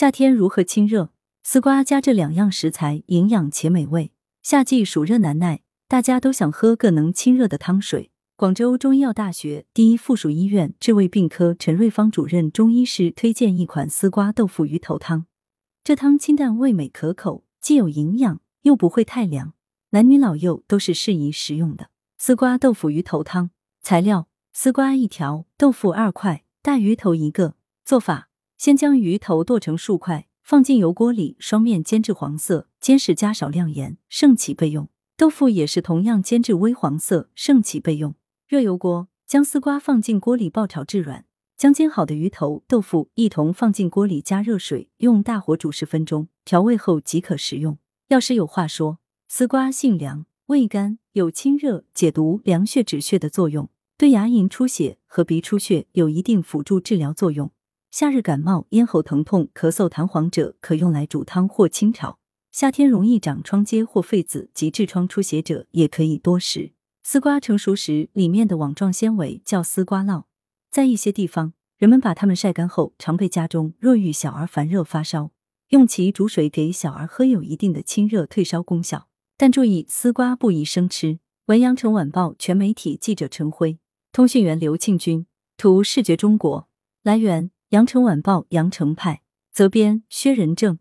[0.00, 1.10] 夏天如何清热？
[1.42, 4.12] 丝瓜加这两样食材，营养且美味。
[4.42, 8.10] 夏季暑热难耐，大家都想喝个能清热的汤水。
[8.34, 15.26] 广州中医药大学第一附属医院治胃病科陈瑞芳主任中医师推荐一款丝瓜豆腐鱼头汤。
[15.84, 19.52] 这汤清淡味美可口，既有营养，又不会太凉，
[19.90, 21.90] 男女老幼都是适宜食用的。
[22.16, 23.50] 丝瓜豆腐鱼头汤
[23.82, 27.56] 材料：丝瓜一条，豆腐二块，大鱼头一个。
[27.84, 28.29] 做法：
[28.60, 34.90] 先将鱼头剁成数块，放进油锅里，双面煎至黄色，煎时加少量盐，盛起备用。
[35.16, 38.14] 豆腐也是同样煎至微黄色，盛起备用。
[38.46, 41.24] 热油锅，将丝瓜放进锅里爆炒至软，
[41.56, 47.78] 将煎好的鱼头、豆腐一同放进锅里加热水，用大火煮十分钟，调味后即可食用。
[48.08, 57.50] 药师有话说：丝瓜性凉，味甘，有清热、解毒、凉血止血的作用，对牙龈出血和鼻出血有一定辅助治疗作用。
[57.90, 62.20] 夏日感冒、咽喉疼痛、咳嗽、痰黄者可用来煮汤或清炒。
[62.52, 66.72] 夏天容易长疮疖或痱子及痔疮出血者也可以多食。
[67.02, 70.24] 丝瓜成熟时，里面的网状纤维叫丝瓜烙，
[70.70, 73.74] 在一些地方，人们把它们晒干后常备家中。
[73.80, 75.32] 若遇小儿烦热发烧，
[75.70, 79.08] 用其煮水给小儿喝，有一定的清热退烧功效。
[79.36, 81.18] 但注意，丝瓜不宜生吃。
[81.46, 83.80] 文阳城晚报全媒体记者陈辉，
[84.12, 86.68] 通讯员刘庆军，图视觉中国。
[87.02, 87.50] 来源。
[87.70, 90.80] 羊城晚报羊城派责编薛仁正。